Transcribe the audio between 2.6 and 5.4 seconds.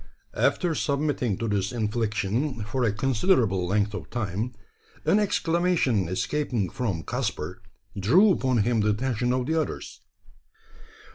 for a considerable length of time, an